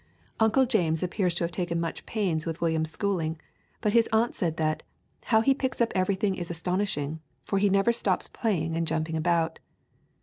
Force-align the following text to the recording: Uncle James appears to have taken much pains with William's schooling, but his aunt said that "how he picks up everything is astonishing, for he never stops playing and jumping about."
Uncle 0.39 0.65
James 0.65 1.03
appears 1.03 1.35
to 1.35 1.43
have 1.43 1.51
taken 1.51 1.79
much 1.79 2.07
pains 2.07 2.47
with 2.47 2.59
William's 2.59 2.89
schooling, 2.89 3.39
but 3.81 3.93
his 3.93 4.09
aunt 4.11 4.33
said 4.33 4.57
that 4.57 4.81
"how 5.25 5.41
he 5.41 5.53
picks 5.53 5.79
up 5.79 5.91
everything 5.93 6.33
is 6.33 6.49
astonishing, 6.49 7.19
for 7.43 7.59
he 7.59 7.69
never 7.69 7.93
stops 7.93 8.27
playing 8.27 8.75
and 8.75 8.87
jumping 8.87 9.15
about." 9.15 9.59